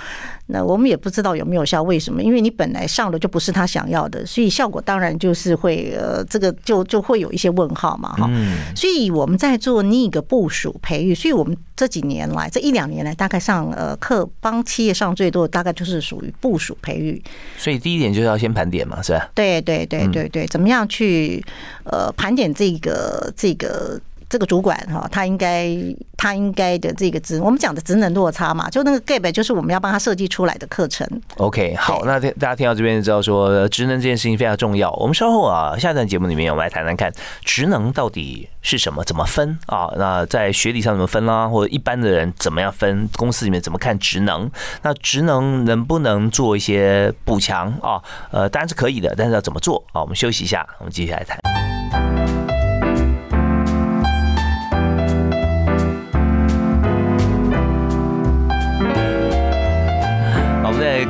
[0.47, 2.21] 那我们也不知道有没有效，为什么？
[2.21, 8.29] 因为你本来上的就不是他想要的，所以效果当然就是会呃，这个就就会有一些问号嘛，哈。
[8.75, 17.23] 所以我们在做那个部署培育，所以我们这几年来这一两年来，大概上呃课帮企业上最多，大概就是属于部署培育。
[17.57, 19.29] 所以第一点就是要先盘点嘛，是吧？
[19.33, 21.43] 对对对对对，怎么样去
[21.85, 23.99] 呃盘点这个这个。
[24.33, 25.69] 这个主管哈，他应该
[26.17, 31.07] 他应该的这个职，我们讲的职能落差嘛，就那个 gap 就是我们要帮他设计出来的课程。
[31.37, 34.91] OK，好，那大家听到这边就知道说职能这件事情非常重要。
[34.93, 37.13] 我们稍后啊，下段节目里面我们来谈谈看
[37.45, 39.93] 职能到底是什么，怎么分啊？
[39.97, 41.47] 那在学理上怎么分啦？
[41.47, 43.07] 或者一般的人怎么样分？
[43.15, 44.49] 公司里面怎么看职能？
[44.81, 48.01] 那职能能不能做一些补强啊？
[48.31, 50.01] 呃，当然是可以的，但是要怎么做啊？
[50.01, 51.37] 我们休息一下，我们接下来谈。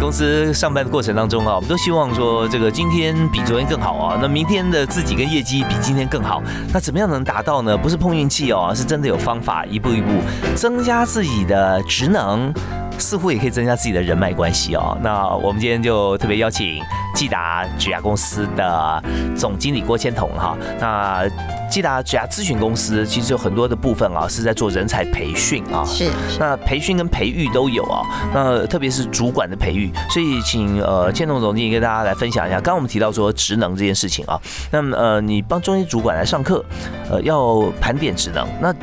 [0.04, 7.78] 公司上班的过程当中啊，我们都希望说这个今天比昨天更好啊，那明天的自己跟业绩比今天更好，那怎么样能达到呢？
[7.78, 10.10] 不是碰运气哦，是真的有方法，一步一步
[10.58, 12.54] 增加自己的职能。
[13.00, 14.96] 似乎也可以增加自己的人脉关系哦。
[15.02, 16.80] 那我们今天就特别邀请
[17.16, 19.04] 季达职涯公司的
[19.36, 20.56] 总经理郭千彤哈。
[20.80, 21.28] 那
[21.70, 25.84] 季达职涯咨询公司其实有很多的部分啊，是在做人才培训啊。
[25.84, 26.12] 是。
[26.39, 28.06] 那培训跟培育都有啊。
[28.32, 32.56] 那特别是主管的培育，所以请呃千彤总经理跟大家来分享一下。
[32.56, 34.39] 刚刚我们提到说职能这件事情啊，
[34.71, 36.63] 那么呃你帮中心主管来上课，
[37.10, 38.73] 呃要盘点职能，那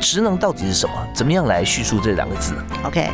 [0.00, 0.92] 职能到底是什么？
[1.14, 2.54] 怎么样来叙述这两个字
[2.84, 3.08] ？OK。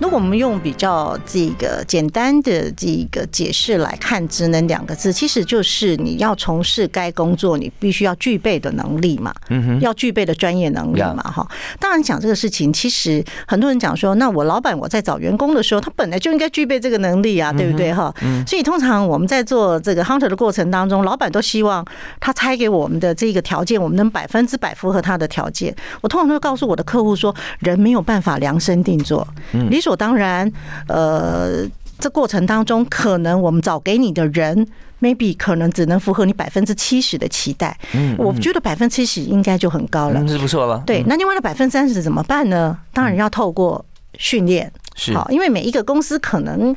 [0.00, 11.44] 如果我们用比较这个简单的这个解释来看“职能”两个字，其实就是你要从事该工作，你必须要具备的能力嘛，嗯哼，要具备的专业能力嘛，哈。
[11.80, 18.14] 当然讲这个事情，其实很多人讲说，那我老板我在找员工的时候，他本来就应该具备这个能力啊，对不对哈？
[18.46, 21.84] 所以通常我们在做这个 hunter 的过程当中，老板都希望
[22.20, 25.74] 他拆给我们的这个条件，我们能百分之百符合他的条件。
[26.00, 29.26] 我通常会告诉我的客户说，人没有办法量身定做，
[29.70, 29.96] 理所。
[29.96, 30.50] 当然，
[30.86, 31.66] 呃，
[31.98, 34.66] 这过程当中，可能我们找给你的人
[35.00, 37.76] ，maybe 可能只能符合你百分之七十的期待。
[37.94, 40.82] 嗯，我觉得百分之七十应该就很高了，是不错了。
[40.86, 42.78] 对，那另外的百分之三十怎么办呢？
[42.92, 43.84] 当然要透过
[44.16, 46.74] 训练，是好，因为每一个公司可能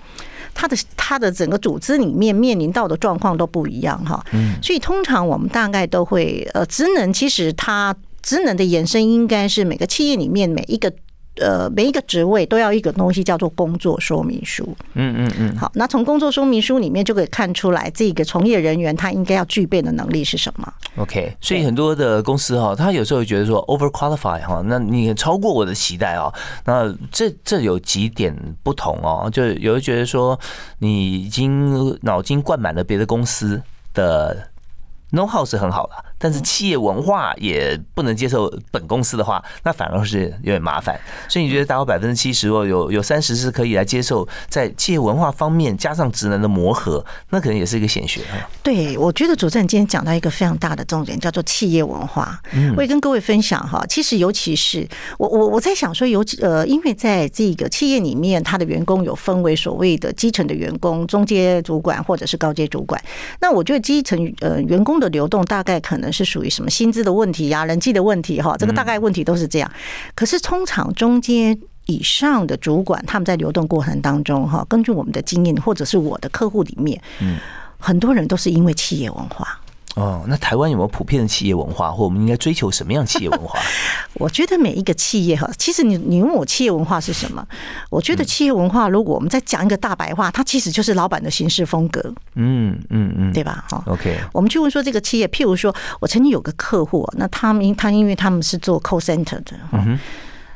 [0.53, 4.23] 它的它的整个组织里面面临到的状况都不一样哈。
[4.31, 10.91] 嗯，所以通常我们大概都会，呃，职能其实它职能的延伸应该是每个企业里面每一个。
[11.39, 14.75] 呃，每一个职位都要一个东西叫做工作说明书。
[14.95, 15.55] 嗯嗯嗯。
[15.55, 20.73] 好，那从工作说明书里面就可以看出来，这个从业人员他应该要具备的能力是什么。
[20.97, 26.31] OK，所以很多的公司哈，他有时候会觉得说 over qualify 哈，那你超过我的期待哦。
[26.65, 30.37] 那这这有几点不同哦，就有人觉得说
[30.79, 34.49] 你已经脑筋灌满了别的公司的
[35.13, 36.10] know how 是很好的。
[36.21, 40.97] 但是企业文化也不能接受本公司的话，那反而是有点麻烦。
[41.27, 48.47] 所以你觉得达到百分之七十哦，有有三十是可以来接受，在企业文化方面加上职能的磨合，那可能也是一个显学哈。
[48.61, 52.39] 对，我觉得主持人今天讲到一个非常大的重点，叫做企业文化。
[52.53, 63.01] 嗯我也跟各位分享哈，其实尤其是我我我在想说，尤其呃，因为在这个企业里面，他的员工有分为所谓的基层的员工、中阶主管或者是高阶主管。
[63.39, 66.10] 那我觉得基层呃员工的流动大概可能。
[66.11, 69.71] 是属于什么薪资的问题呀、人际的问题哈，这个大概问题都是这样。
[70.13, 77.37] 可是通常中间以上的主管，他们在流动过程当中哈，根据我们的经验或者是我的客户里面，嗯，
[77.77, 79.59] 很多人都是因为企业文化。
[79.95, 83.59] 哦，那台湾有没有普遍的企业文化，或我们应该追求什么样企业文化？
[84.15, 87.45] 我觉得每一个企业哈，其实你你问我企业文化是什么？
[87.89, 92.01] 我觉得企业文化，如果我们再讲一个大白话，它其实就是老板的行事风格。
[92.35, 93.65] 嗯嗯嗯，对吧？
[93.69, 94.17] 哈，OK。
[94.31, 99.99] 我们去问说这个企业，譬如说我曾经有个客户，那他们他因为他们是做 call center 的，嗯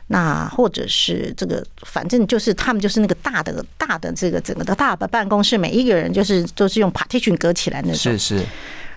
[0.08, 8.46] 那或者是这个，反正就是他们就是那个大的大的这个整个的大的办公室，每一个人就是都是用 partition 隔起来那种，是是。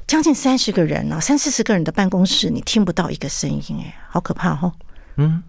[0.09, 4.73] 将近三十个人啊，三四十个人的办公室，你听不到一个声音，哎，好可怕哦！
[5.17, 5.43] 嗯，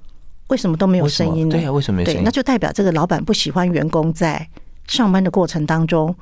[0.47, 1.53] 为什么都没有声音呢？
[1.53, 2.21] 对呀，为什么没声音？
[2.25, 4.45] 那就代表这个老板不喜欢员工在
[4.85, 6.13] 上班的过程当中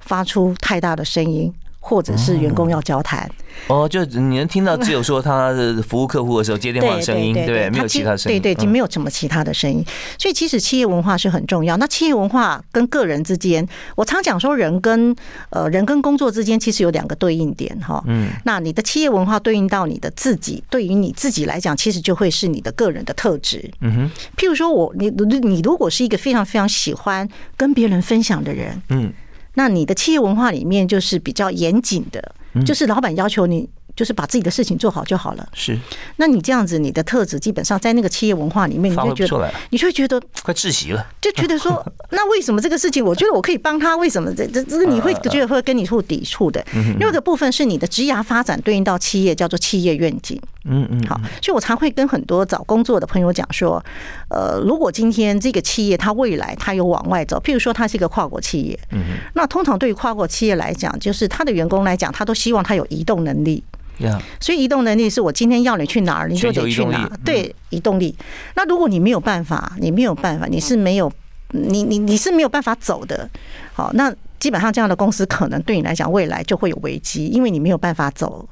[0.00, 1.54] 发出太大的声音。
[1.86, 3.30] 或者是员工要交谈。
[3.68, 7.70] 哦，就你能听到只有说他的服务客户的时候接电话的声音，对对？
[7.70, 9.84] 没有其他声音，对对，没有什么其他的声音。
[10.18, 11.76] 所以其实企业文化是很重要。
[11.76, 13.64] 那企业文化跟个人之间，
[13.96, 15.14] 我常讲说人跟
[15.50, 18.02] 呃人跟工作之间其实有两个对应点哈。
[18.06, 18.30] 嗯。
[18.44, 23.70] 那你的企业文化对应到你的自己，对于你自己来讲，其实就会是你的个人的特质。
[23.82, 24.10] 嗯哼。
[24.38, 29.12] 譬如说我你你如果是一个非常非常喜欢跟别人分享的人，嗯。
[29.54, 33.68] 那你的企业文化里面就是比较严谨的，就是老板要求你。
[33.96, 35.48] 就是把自己的事情做好就好了。
[35.52, 35.78] 是，
[36.16, 46.60] 那你这样子，你的特质基本上在那个企业文化里面，你就觉得，你就会觉得快窒息了，就觉得说， 那为什么这个事情，我觉得我可以帮他，为什么这这这个你会觉得会跟你处抵触的？
[46.98, 50.42] 另外一个部分是你的职涯发展对应到企业，叫做企业愿景。
[50.64, 53.84] 嗯嗯，好，所以我常会跟很多找工作的朋友讲说，
[54.28, 59.02] 呃，如果今天这个企业它未来它有往外走，譬如说它是一个跨国企业，嗯
[59.34, 63.62] 那通常对于跨国企业来讲，就是他的员工来讲，他都希望他有移动能力。
[64.40, 67.08] 所以移动能力是我今天要你去哪儿，你就得去哪。
[67.24, 68.12] 对，移动力。
[68.56, 71.12] 那如果你没有办法，你没有办法，你是没有，
[71.50, 73.30] 你你你是没有办法走的。
[73.72, 78.46] 好，那基本上这样的公司可能对你来讲未来就会有危机，因为你没有办法走。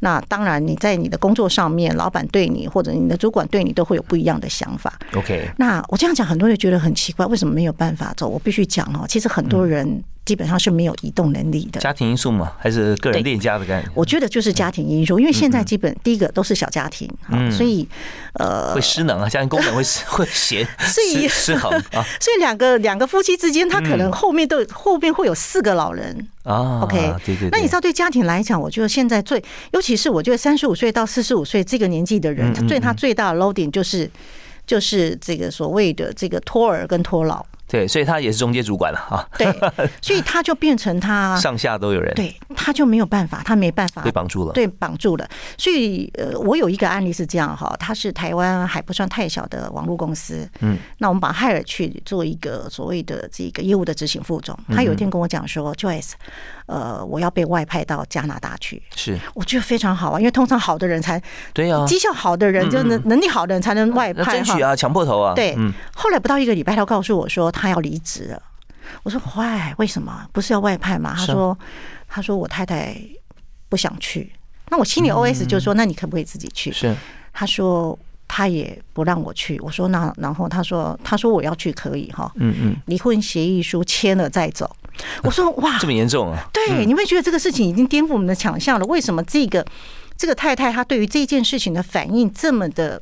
[0.00, 4.92] 那当然你在你的工作上面，老板对你或者你的主管对你都会有不一样的想法。
[5.14, 8.28] OK，那我这样讲，很多人觉得很奇怪，为什么没有办法走？
[8.28, 10.02] 我必须讲哦，其实很多人。
[10.24, 11.80] 基本上是没有移动能力的。
[11.80, 12.52] 家庭因素嘛？
[12.58, 13.90] 还是个人恋家的概念？
[13.94, 17.08] 我觉得就是家庭因素，因为现在基本第一个都是小家庭，
[17.50, 17.86] 所以
[18.34, 22.02] 呃会失能啊，家庭功能会 会闲 失失衡 啊。
[22.20, 26.80] 所以两个两个夫妻之间，他可能后面都后面会有四个老人啊。
[26.82, 27.48] OK，对对。
[27.50, 34.10] 那你知道对家庭来讲，我觉得现在最尤其是我觉得三十五岁到四十五岁这个年纪的人，他对他最大的 loading 就是
[34.66, 37.44] 就是这个所谓的这个托儿跟托老。
[37.66, 39.26] 对，所以他也是中介主管了啊。
[39.38, 39.46] 对，
[40.02, 42.14] 所以他就变成他上下都有人。
[42.14, 44.52] 对，他就没有办法，他没办法被绑住了。
[44.52, 45.28] 对，绑住了。
[45.56, 50.48] 所以呃，我有一个案例是这样哈，他是台湾还不算太小的网络公司。
[50.60, 50.76] 嗯。
[50.98, 54.56] 那我们把海尔去做一个所谓的这个业务的执行副总。
[54.68, 56.12] 他有一天跟我讲说：“Joyce，
[56.66, 59.18] 呃，我要被外派到加拿大去。”是。
[59.34, 61.20] 我觉得非常好啊，因为通常好的人才
[61.52, 65.34] 对啊，绩效好的人就能能力好的人才能外派争取啊，强迫头啊。
[65.34, 65.56] 对。
[65.94, 68.42] 后来不到一个礼拜，他告诉我说他要离职了。
[69.02, 71.58] 我说：“坏，为什么不是要外派吗？”他说
[72.06, 72.96] ：“他说我太太
[73.68, 74.32] 不想去。”
[74.70, 76.94] 那我心里 O S 就说：“那你可不可以自己去？”是。
[77.32, 77.98] 他说
[78.36, 79.60] 他也不让我去。
[79.60, 82.76] 我说：“那然后他说他说我要去可以哈。”嗯嗯。
[82.86, 84.68] 离婚协议书签了再走。
[85.22, 88.84] 我说：“哇， 这么严重啊？”对，你会觉得这个事情已经颠覆我们的想象了。
[88.86, 89.64] 为什么这个
[90.16, 93.00] 这个太太她对于这件事情的反应这么的？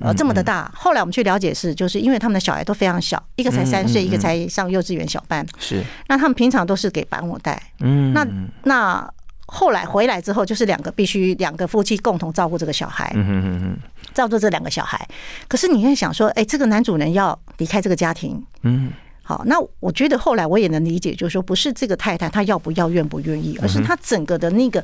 [0.00, 0.70] 呃，这么的大。
[0.74, 5.44] 后来我们去了解是，就是因为他们的小孩都非常小，一个才三岁，一个才上幼稚园小班。
[5.58, 7.60] 是，那他们平常都是给保姆带。
[7.80, 8.26] 嗯，那
[8.64, 9.10] 那
[9.54, 13.12] 后来回来之后，就是两个必须两个夫妻共同照顾这个小孩。
[13.14, 13.76] 嗯嗯嗯
[14.14, 15.06] 照顾这两个小孩。
[15.46, 18.42] 可是你在想说，哎，这个男主人要离开这个家庭。
[18.62, 18.92] 嗯。
[19.24, 24.82] 好，那我觉得后来我也能理解，就是说不是这个太太她要不要愿不愿意，而是她整个的那个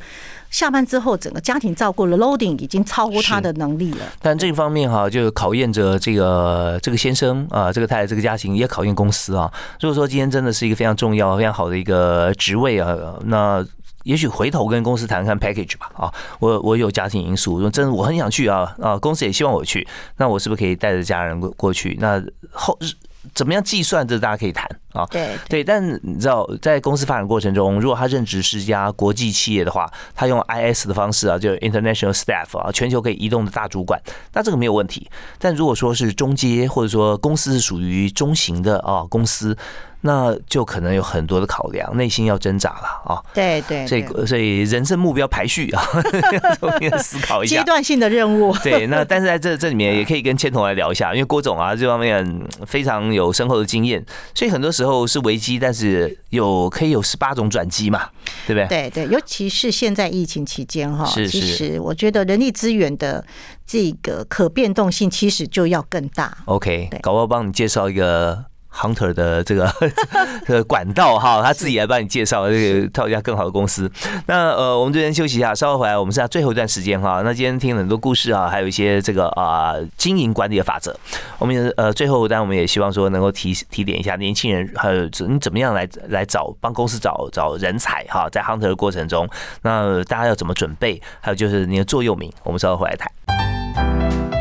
[0.49, 4.07] 下班之后，整个家庭照顾的 loading 已经超乎她的能力了。
[4.23, 9.53] 但这方面哈，就考验着这个这个先生啊，这个太太这个家庭，也考验公司啊。
[9.81, 13.67] 如果说今天真的是一个非常重要、非常好的一个职位啊，那
[14.09, 15.91] 也许回头跟公司谈谈 package 吧。
[15.95, 21.97] 啊，我我有家庭因素，真的我很想去啊啊，公司也希望我去，那我是不是可以带着家人过过去？
[22.01, 22.91] 那后日。
[23.35, 24.07] 怎么样计算？
[24.07, 25.05] 这大家可以谈啊。
[25.11, 34.01] 对对，但你知道，在公司发展过程中，如果他任职是一家国际企业的话，他用 IS 的方式啊，就 International Staff 啊，全球可以移动的大主管，
[34.33, 35.11] 那这个没有问题。
[35.39, 39.55] 但如果说是中阶，或者说公司是属于中型的啊公司。
[40.01, 43.21] 那就可能有很多的考量，内心要挣扎了啊！
[43.35, 45.83] 对对，所以所以人生目标排序啊，
[46.61, 48.55] 重新思考一下阶段性的任务。
[48.63, 52.25] 对，那但是在这这里面也可以跟千童来聊一下，因为郭总啊这方面
[52.65, 58.09] 非常有深厚的经验，所以很多时候是危机，但是有可以有十八种转机嘛，
[58.47, 58.89] 对不对？
[58.91, 63.25] 对对，尤其是现在疫情期间哈，其实我觉得人力资源的
[63.67, 66.39] 这个可变动性其实就要更大。
[66.45, 68.45] OK，搞不好帮你介绍一个。
[68.79, 69.69] Hunter 的这个
[70.47, 73.91] 这个管道哈，他自己来帮你介绍这个套一家更好的公司。
[74.27, 77.23] 那呃，我们这边休息一下，稍后回来，我们剩下最后一段时间哈。
[77.25, 80.97] 那今天听很多故事啊，还有一些这个啊经营管理的法则。
[81.39, 89.29] 我们呃最后，但我们也希望说能够提提点一下年轻人，还有你怎么样来来找帮公司找找人才哈，在 Hunter 的过程中，
[89.63, 91.03] 那大家要怎么准备？
[91.21, 94.38] 还有就是你的座右铭，我们稍后回来谈。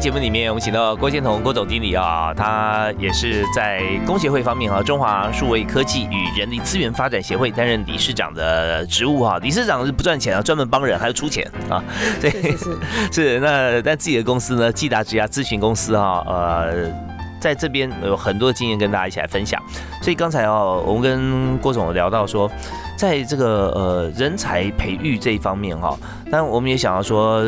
[0.00, 9.38] 节目里面，我们请到郭建彤郭总经理啊，他也是在工协会方面啊，中华数位科技与人力资源发展协会担任理事长的职务哈。
[9.38, 11.82] 理事长是不赚钱啊，专门帮人，还要出钱啊。
[12.20, 12.78] 对，是
[13.12, 16.90] 是那但自己的公司呢，季达职涯咨询公司哈，呃，
[17.38, 19.62] 在这边有很多经验跟大家一起来分享。
[20.00, 22.50] 所以刚才哦，我们跟郭总聊到说，
[22.96, 25.96] 在这个呃人才培育这一方面哈，
[26.30, 27.44] 但我们也想要说。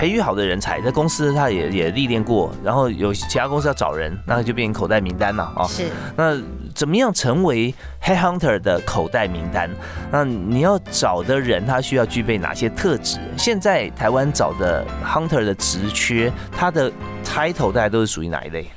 [0.00, 5.66] 培育好的人才，在公司他也也历练过，然后有其他公司要找人，那就变成口袋名单了啊。
[5.66, 5.90] 是。
[6.16, 6.40] 那
[6.74, 9.68] 怎么样成为 head hunter 的口袋名单？
[10.10, 13.18] 那你要找的人，他需要具备哪些特质？
[13.36, 16.90] 现在台湾找的 hunter 的职缺，他的
[17.22, 18.70] title 大概都是属于哪一类？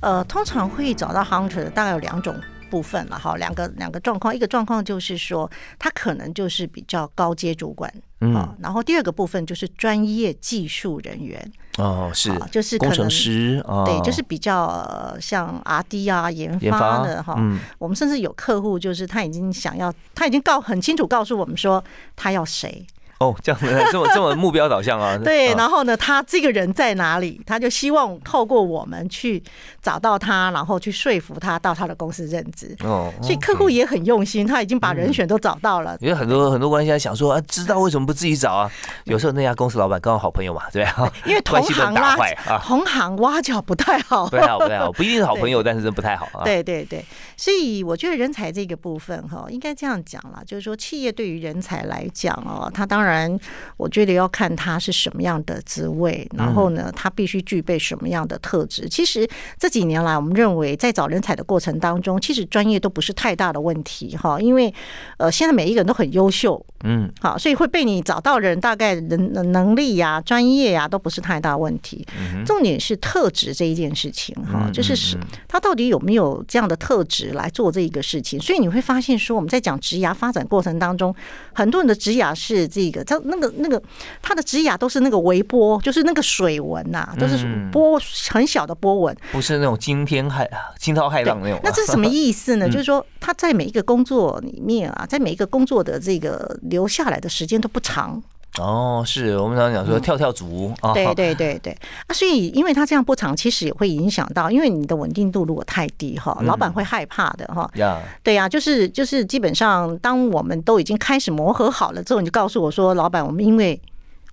[0.00, 2.38] 呃，通常会找到 hunter 大概有两种。
[2.68, 5.48] 部分了哈，两个两个状况，一个状况就是说，
[5.78, 7.88] 他可能就是比较高阶主管，
[8.20, 17.36] 嗯，然后第二个部分就是专业技术人员，哦，是，就是工程师，对，就是比较像 R D 啊研发的哈，
[17.78, 21.82] 我们甚至有客户就是他已经想要，他已经告很清楚告诉我们说
[22.14, 22.86] 他要谁。
[23.18, 25.16] 哦，这样子 这么这么目标导向啊？
[25.16, 27.40] 对，然后呢，他这个人在哪里？
[27.46, 29.42] 他就希望透过我们去
[29.80, 32.76] 找到他，然后去说服他到他的公司任职。
[32.84, 35.96] 哦，所以客户也很用心，他已经把人选都找到了。
[36.00, 38.70] 因为很多很多关系在想说啊，知道为什么不自己找啊？
[39.04, 46.44] 有时候那家公司老板刚好好朋友嘛，对啊， 因为同行 拉啊，同行挖角不太好，不太好，不太好，不一定是好朋友，但是真不太好啊。
[46.44, 47.02] 对对对，
[47.34, 53.05] 所以我觉得人才这个部分哈，应该这样讲了，就是说企业对于人才来讲哦，他当然。
[53.06, 53.38] 然，
[53.76, 58.88] 我觉得要看他是什么样的职位，然后呢，他必须具备什么样的特质。
[58.88, 59.28] 其实
[59.58, 64.72] 这几年来，我们认为在找人才的过程当中，其实专业都不是太大的问题哈，因为
[65.18, 72.06] 呃，现在每一个人都很优秀，嗯，好，所以会被你找到人，大概能能力呀、专业呀，都不是太大问题。
[72.46, 75.18] 重点是特质这一件事情哈，就是是
[75.48, 78.40] 他到底有没有这样的特质来做这一个事情。
[78.40, 81.14] 所以你会发现说，我们在讲职涯发展过程当中，
[81.52, 83.02] 很多人的职涯是这个。
[83.04, 83.82] 他那个那个，
[84.22, 90.46] 他的职涯都是那个微波，就是那个水纹呐，都是波很小的波纹，不是那种惊天骇
[90.78, 91.60] 惊涛骇浪那种。
[91.64, 92.68] 那这是什么意思呢？
[92.70, 98.22] 就是说，他在每一个工作里面啊，在每一个工作的这个留下来的时间都不长。
[98.58, 101.72] 哦，是我们常常讲说跳跳族啊，对对对对。
[102.06, 107.70] 啊，所以因为他这样不长，其实也会影响到，因为你的稳定度如果太低哈，老板会害怕的哈。
[107.74, 113.78] 呀，对呀，就是就是基本上，当我们都已经开始磨合好了之后，你就告诉我说，老板，我们因为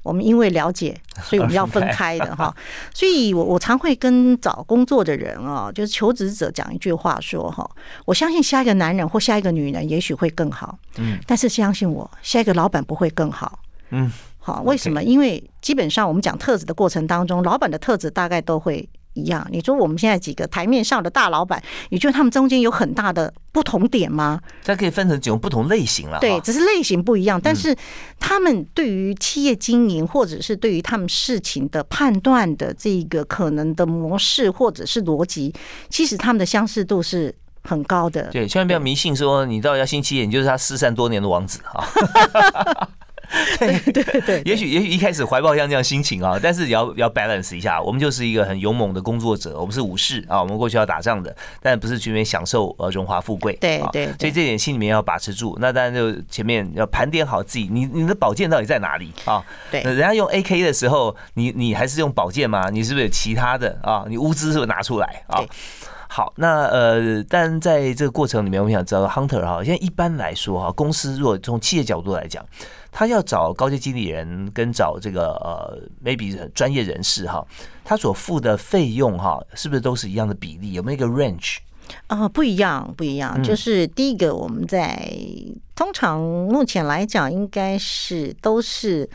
[0.03, 2.55] 我们因为了解， 所以我们要分开的哈。
[2.93, 7.67] 所以我我常会跟找工作的人啊，就是求职者讲一句话说哈，
[8.05, 13.59] 我相信下一个男人或下一个女人也许会更好，嗯，但是相信我，下一个老板不会更好。
[13.91, 15.01] 嗯，好，为什么？
[15.03, 19.45] 因为基本上我们讲特质的过程当中，老板的特质大概都会一样。
[19.51, 24.39] 你说我们现在几个台面上的大老板，你觉得他们中间有很大的不同点吗？
[24.63, 26.19] 它可以分成几种不同类型了。
[26.19, 27.75] 对，只是类型不一样，但是
[28.19, 35.53] 他们对于企业经营，或者是对于他们事情的判断的这个可能的模式，或者是逻辑，
[35.89, 37.33] 其实他们的相似度是
[37.63, 38.23] 很高的。
[38.31, 41.85] 对，千万不要迷信说你到要新企业，你就是他失散多年的王子啊。
[43.59, 47.81] 对对对，也许也许一开始怀抱像这样心情啊，但是也要要 balance 一下。
[47.81, 53.53] 我们就是一个很勇猛的工作者，我们是武士啊，我们过去要打仗的，但不是去那边享受呃荣华富贵。
[53.55, 55.57] 对对，所以这点心里面要把持住。
[55.59, 59.43] 那当然就前面要盘点好自己，你你的宝剑到底在哪里啊？
[59.71, 62.69] 对，人家用 AK 的时候，你你还是用宝剑吗？
[62.71, 64.05] 你是不是有其他的啊？
[64.07, 65.41] 你物资是不是拿出来啊？
[66.15, 72.45] 好，那呃，但在这个过程里面，我想知道 Hunter 哈，现在一般来说哈，公司如果从企业角度来讲。
[72.95, 77.43] 他要找高阶经理人跟找这个呃 maybe 专业人士哈，
[77.83, 80.73] 他所付的费用哈，是不是都是一样的比例？
[80.73, 81.57] 有没有一个 range？
[82.05, 83.41] 啊，不一样，不一样。
[83.41, 85.11] 就是第一个，我们在
[85.73, 89.09] 通常目前来讲，应该是都是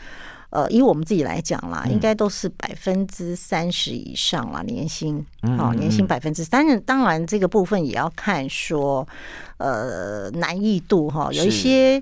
[0.49, 6.79] 呃，以我们自己来讲啦，应该都是百分之三十以上啦，年薪哦，年薪百分之三。
[6.81, 9.07] 当然，这个部分也要看说
[9.57, 12.01] 呃难易度哈，有一些。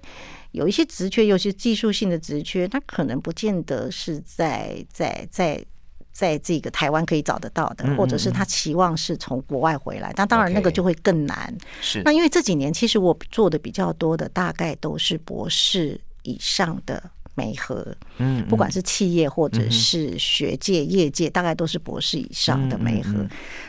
[0.52, 5.64] 有一些职缺，尤其技术性的职缺，它可能不见得是在在在
[6.12, 11.56] 在这个台湾可以找得到的，或者是他期望是从国外回来，那当然那个就会更难。
[11.80, 17.04] 是那因为这几年其实我做的比较多的，大概都是博士以上的
[17.38, 17.86] 媒合，
[18.18, 23.14] 嗯，不管是企业或者是学界、业界，大概都是博士以上的媒合。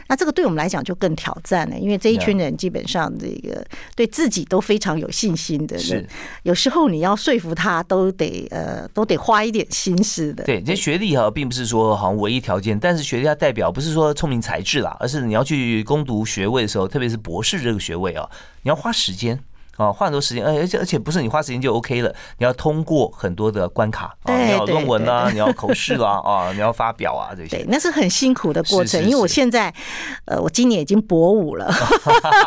[0.09, 3.63] 那这个对我们来讲就更挑战了，因为这一群人基本上这个
[3.95, 6.09] 对自己都非常有信心的人，
[6.45, 10.45] 有时候你要说服他，都得呃，都得花一点心思的。
[10.45, 18.27] 对，这学历哈，并不是说好像唯一条件，但是学历它代表不是说聪明才智啦，而是你要去攻读学位的时候，特别是博士这个学位啊，
[18.63, 19.39] 你要花时间。
[19.79, 29.01] 啊，花很多时间，而且而且不是你花时间就 OK 了，你要通过很多的关卡啊，你要论文啊， 你要口试啊，啊，你要发表啊这些，对，那是很辛苦的过程。
[29.05, 29.73] 因为我现在，
[30.25, 31.73] 呃，我今年已经博五了，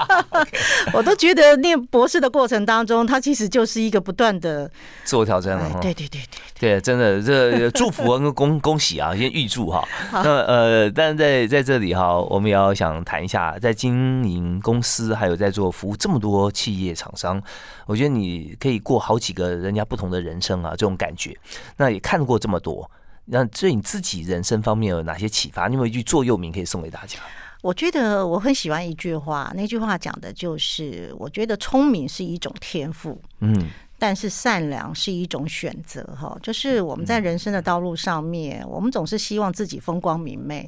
[0.93, 4.69] 我都觉得念博士的过程当中，它其实就是一个不断的
[5.05, 5.79] 自我挑战了。
[5.81, 6.19] 对对对
[6.59, 9.87] 对，对，真的，这祝福跟恭恭喜啊，先预祝哈。
[10.11, 17.20] 那呃，但是在在这里哈，我们也要想谈一下，在经营公司，还有在做服务这么多企业厂商。
[17.21, 17.41] 商，
[17.85, 21.37] 我觉得你可以过好几个人家不同的人生啊，这种感觉。
[21.77, 22.89] 那也看过这么多，
[23.25, 25.67] 那对你自己人生方面有哪些启发？
[25.67, 27.19] 你有一句座右铭可以送给大家？
[27.61, 33.69] 我觉得我很喜欢一句话，那句话讲的就是：我觉得聪明是一种天赋，嗯，
[33.99, 36.03] 但是善良是一种选择。
[36.19, 40.67] 哈，就是我们在人生的道路上面，我们总是希望自己风光明媚。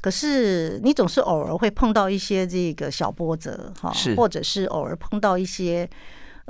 [0.00, 5.88] 可是你总是偶尔会碰到一些这个小波折哈，或者是偶尔碰到一些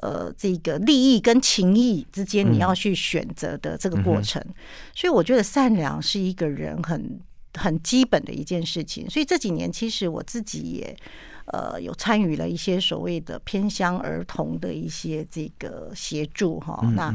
[0.02, 4.42] 呃这个利益跟情谊之间你要去选择的这个过程，
[4.94, 7.18] 所以我觉得善良是一个人很
[7.54, 9.08] 很基本的一件事情。
[9.08, 10.96] 所以这几年其实我自己也
[11.46, 17.14] 呃有参与了一些所谓的偏乡儿童的一些这个协助哈，那。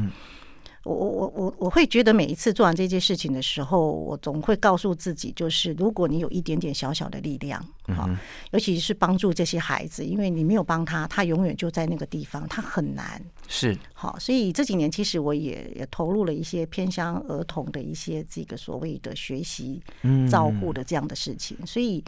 [0.84, 8.08] 我我我我我会觉得每一次做完这件事情的时候，我总会告诉自己，就是如果你有一点点小小的力量，哈，
[8.52, 13.18] 尤其是帮助这些孩子，因为你没有帮他，他永远就在那个地方，他很难
[13.48, 14.18] 是好。
[14.18, 19.82] 所以这几年其实我也也投入了一些偏向儿童的一些这个所谓的学习、
[20.30, 21.56] 照顾的这样的事情。
[21.66, 22.04] 所以，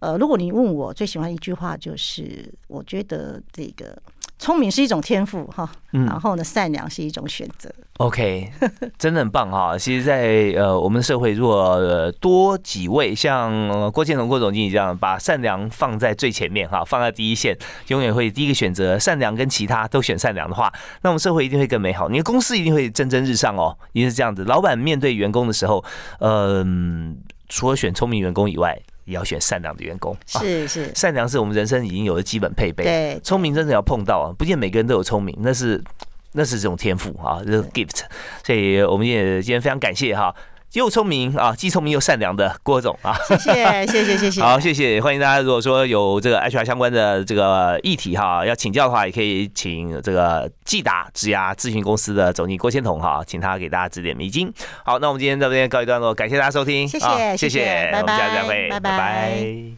[0.00, 3.96] 呃，如果你问我最喜欢一句话，就是我觉得这个。
[4.42, 7.72] 聪明是一种天赋哈，然后呢，善良是一种选择。
[7.98, 8.50] OK，
[8.98, 9.78] 真的很棒哈。
[9.78, 20.72] 其实，在呃我们的社会，如果多几位像郭建龙郭总经理这样，把善良放在最前面哈，放在第一线，永远会第一个选择善良，跟其他都选善良的话，
[21.02, 22.08] 那我们社会一定会更美好。
[22.08, 24.42] 你的公司一定会蒸蒸日上哦，一定是这样子。
[24.46, 25.84] 老板面对员工的时候，
[26.18, 27.16] 嗯，
[27.48, 28.76] 除了选聪明员工以外。
[29.04, 32.84] 也要选善良的员工，是是，善良是我们人生已经有的基本配备。
[32.84, 35.82] 对，聪明真的要碰到啊，不见每个人都有聪明，那是
[36.32, 38.02] 那是这种天赋啊，这是 gift。
[38.44, 40.34] 所以我们也今天非常感谢哈。
[40.72, 45.40] 又聪明啊，既聪明又善良的郭总啊，谢谢谢谢谢谢， 好谢谢，欢迎大家。
[45.42, 54.50] 如果说有这个 HR 相关的这个议题哈，要请教的话，也可以请这个季达质押咨询公司的总经理郭先彤哈，请他给大家指点迷津。
[54.82, 59.72] 好，那我们今天在这边告一段落，感谢大家收听，谢谢谢谢，我们下次再会，拜拜。